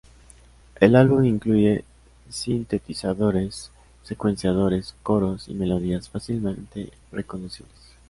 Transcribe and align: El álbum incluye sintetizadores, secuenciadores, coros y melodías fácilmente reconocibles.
El 0.79 0.95
álbum 0.95 1.25
incluye 1.25 1.85
sintetizadores, 2.27 3.71
secuenciadores, 4.01 4.95
coros 5.03 5.47
y 5.47 5.53
melodías 5.53 6.09
fácilmente 6.09 6.89
reconocibles. 7.11 7.93